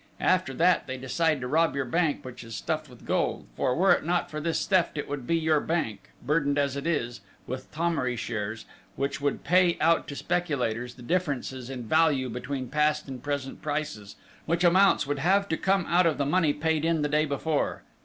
[0.19, 3.91] After that they decide to rob your Bank which is stuffed with gold; for, were
[3.91, 7.65] it not for this theft, it would be your Bank, burdened as it is, with
[7.71, 13.21] Thomery shares, which would pay out to speculators the differences in value between past and
[13.21, 14.15] present prices
[14.47, 17.83] which amounts would have to come out of the money paid in the day before.